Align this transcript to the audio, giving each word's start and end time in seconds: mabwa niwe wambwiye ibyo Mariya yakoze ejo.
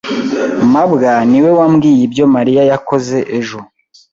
mabwa 0.73 1.11
niwe 1.29 1.49
wambwiye 1.59 2.01
ibyo 2.07 2.25
Mariya 2.35 2.61
yakoze 2.71 3.17
ejo. 3.37 3.59